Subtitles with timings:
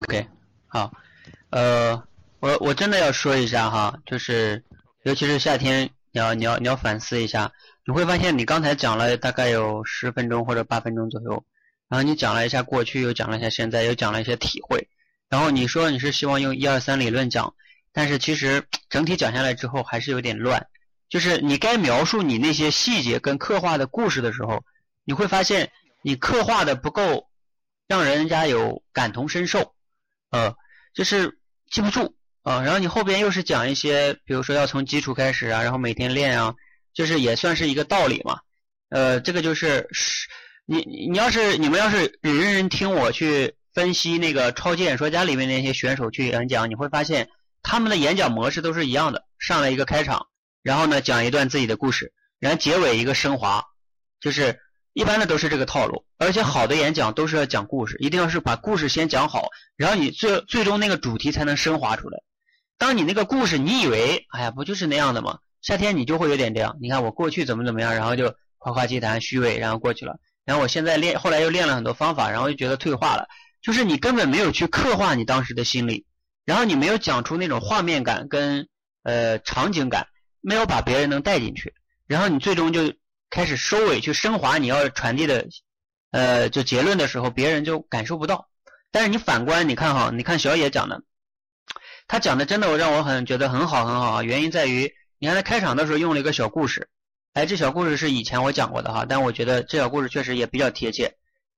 [0.00, 0.28] OK，
[0.66, 0.92] 好，
[1.48, 2.02] 呃，
[2.40, 4.62] 我我真的要说一下哈，就是
[5.04, 7.50] 尤其是夏天，你要你要你要反思一下，
[7.86, 11.42] 你会发现你刚才讲了大概有十分钟或者八分钟左右，
[11.88, 14.86] 然后你讲了一下过去，又讲了一下现在，又讲了一些体会，
[15.30, 17.54] 然后你说你是希望用一二三理论讲，
[17.90, 20.66] 但是其实整体讲下来之后还是有点乱，
[21.08, 24.62] 就是你该描述你那些细节跟刻画的故事的时候，
[25.04, 25.72] 你会发现
[26.02, 27.30] 你刻画的不够，
[27.88, 29.72] 让人家有感同身受。
[30.30, 30.54] 呃，
[30.94, 31.38] 就是
[31.70, 36.54] 记不住啊，然后你后边又是讲一些，比如说要从基础开始啊，然后每天练啊，
[36.94, 38.40] 就是也算是一个道理嘛。
[38.88, 40.28] 呃，这个就是是，
[40.64, 40.78] 你
[41.10, 47.28] 你要是你们要是认真听我去分析那个超级演说家里面那些选手去演讲，你会发现
[47.62, 50.28] 他们的演讲模式都是一样的，上来一个开场，
[50.62, 53.64] 然后呢讲一段自己的故事，然后结尾一个升华，
[54.20, 54.60] 就是
[54.96, 56.06] 一般的都是这个套路。
[56.16, 62.18] 而且好的演讲都是要讲故事，一定要是把故事先讲好，然后你最最终那个主题才能升华出来。
[62.78, 65.40] 当你那个故事你以为，哎呀，不就是那样的吗？
[65.60, 66.78] 夏天你就会有点这样。
[66.80, 70.18] 你看我过去怎么怎么样，然后就夸夸其谈、虚伪，然后过去了。
[70.46, 73.28] 然后我现在练，后来又练了很多方法，然后就觉得退化了。
[73.60, 76.06] 就是你根本没有去刻画你当时的心理，
[76.46, 78.66] 然后你没有讲出那种画面感跟
[79.02, 80.06] 呃场景感，
[80.40, 81.74] 没有把别人能带进去，
[82.06, 82.94] 然后你最终就
[83.30, 85.46] 开始收尾去升华你要传递的。
[86.12, 88.48] 呃，就结论的时候，别人就感受不到。
[88.90, 91.02] 但是你反观，你看哈，你看小野讲的，
[92.08, 94.22] 他讲的真的我让我很觉得很好很好啊。
[94.22, 96.88] 原因在于，你看他开场的时候用了一个小故事，
[97.34, 101.16] 哎，这小故事是以前我讲过的哈，但我觉得这小故事确实也比较贴切。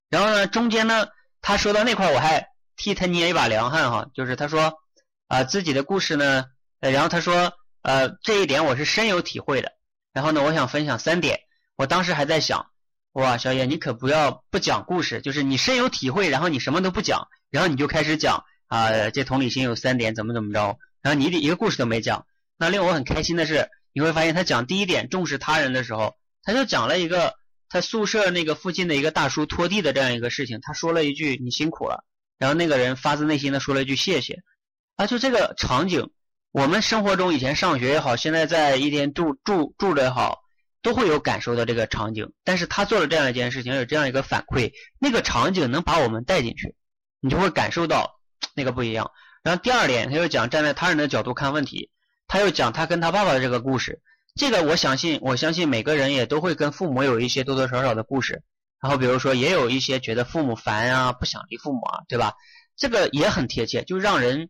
[0.08, 1.06] 然后呢，中间呢，
[1.41, 4.80] 他说到那块我还替他捏一把凉汗哈，就是他说
[5.28, 6.47] 啊自己的故事呢，
[6.80, 9.75] 然后他说呃这一点我是深有体会的。
[10.12, 11.42] 然后呢，我想分享三点，
[11.79, 12.67] 我当时还在想。
[13.12, 22.27] 哇，小野，你可不要不讲故事，就是你深有体会，然后你什么都不讲，然后你就开始讲啊，这同理心有三点，怎么怎么着，然后你一个故事都没讲。
[22.59, 27.34] 那令我很开心的是，你会发现他讲第一点重视他人的时候，他就讲了一个
[27.69, 32.05] 他宿舍那个附近的一个大叔拖地的这样一个事情，他说了一句你辛苦了，
[32.38, 34.43] 然后那个人发自内心的说了一句谢谢，
[34.97, 36.11] 啊，就这个场景，
[36.53, 40.41] 我们生活中以前上学也好，现在在一天住住住着也好。
[40.81, 46.77] 都会有感受到这个场景，但是他做了这样一件事情，有这样一个反馈，那个场景能把我们带进去，
[47.21, 48.21] 你就会感受到
[48.55, 49.11] 那个不一样。
[49.43, 51.91] 然后第二点，他又讲站在他人的角度看问题，
[52.28, 54.00] 他又讲他跟他爸爸的这个故事，
[54.37, 58.43] 这个我相信，我相信每个人也都会跟父母有一些多多少少的故事。
[58.81, 62.34] 然后比如说，也有一些觉得父母烦啊，不想离父母啊，对吧？
[62.77, 64.49] 这个也很贴切，就让人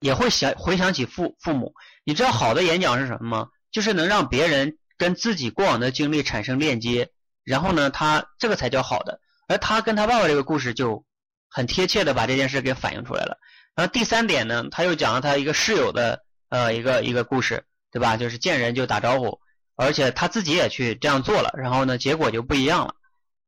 [0.00, 1.72] 也会想回想起父父母。
[2.04, 3.48] 你知道好的演讲是什么吗？
[3.72, 4.76] 就是能让别人。
[4.98, 7.10] 跟自己过往的经历产生链接，
[7.44, 9.20] 然后呢，他这个才叫好的。
[9.48, 11.04] 而他跟他爸爸这个故事就
[11.48, 13.38] 很贴切的把这件事给反映出来了。
[13.74, 18.16] 然后第三点呢，他又讲了他一个室友的呃一个一个故事，对吧？
[18.16, 19.38] 就是见人就打招呼，
[19.76, 22.94] 而且他自己也去这样做了，然后呢，结果就不一样了。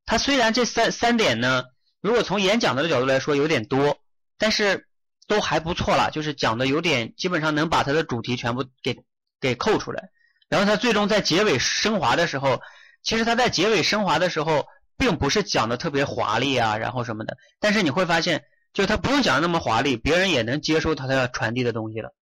[0.06, 1.64] 他虽然这三三点呢，
[2.00, 3.98] 如果从演讲的角度来说有点多，
[4.38, 4.86] 但是
[5.26, 8.98] 都还不错了，就是讲的有点基本上能把他的主题全部给
[9.40, 10.10] 给扣出来。
[10.48, 12.60] 然后他最终在结尾升华的时候，
[13.02, 14.66] 其实他在结尾升华的时候，
[14.96, 17.36] 并不是讲的特别华丽啊，然后什么的。
[17.60, 22.14] 但是你会发现，就他不用讲的那么华丽，别人也能接受他要传递的东西了。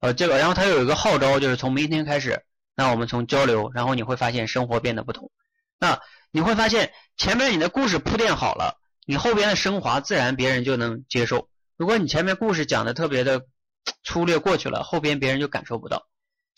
[0.00, 2.44] 呃，这个，然后他有一个号召，就是从明天开始，
[2.74, 5.30] 那我们从交流，然后你会发现生活变得不同。
[5.78, 6.00] 那
[6.30, 11.48] 你会发现前面你的故事铺垫好了，你后边的升华自然别人就能接受。
[11.76, 13.46] 如果你前面故事讲的特别的
[14.04, 16.06] 粗略过去了，后边别人就感受不到。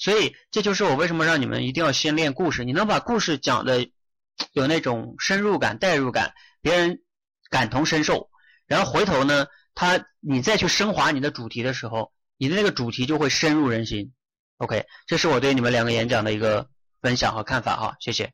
[0.00, 2.64] 所以这就是我为什么让你们一定要先练故事。
[2.64, 3.86] 你能把故事讲的
[4.52, 7.02] 有那种深入感、代入感，别人
[7.50, 8.30] 感同身受，
[8.66, 14.12] 然后回头呢，他你再去升华你的主题的时候，你的那个主题就会深入人心。
[14.56, 16.70] OK，这是我对你们两个演讲的一个
[17.02, 18.32] 分享和看法哈，谢谢。